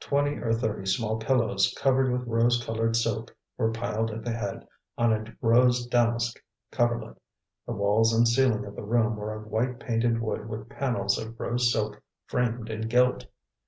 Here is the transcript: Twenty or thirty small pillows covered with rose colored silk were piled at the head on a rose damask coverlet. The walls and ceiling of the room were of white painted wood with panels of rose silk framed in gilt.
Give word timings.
Twenty 0.00 0.38
or 0.38 0.52
thirty 0.52 0.84
small 0.84 1.18
pillows 1.18 1.72
covered 1.78 2.10
with 2.10 2.26
rose 2.26 2.60
colored 2.60 2.96
silk 2.96 3.32
were 3.56 3.70
piled 3.70 4.10
at 4.10 4.24
the 4.24 4.32
head 4.32 4.66
on 4.98 5.12
a 5.12 5.24
rose 5.40 5.86
damask 5.86 6.42
coverlet. 6.72 7.16
The 7.68 7.72
walls 7.72 8.12
and 8.12 8.26
ceiling 8.26 8.64
of 8.64 8.74
the 8.74 8.82
room 8.82 9.14
were 9.14 9.32
of 9.32 9.46
white 9.46 9.78
painted 9.78 10.20
wood 10.20 10.48
with 10.48 10.68
panels 10.68 11.18
of 11.18 11.38
rose 11.38 11.72
silk 11.72 12.02
framed 12.26 12.68
in 12.68 12.88
gilt. 12.88 13.26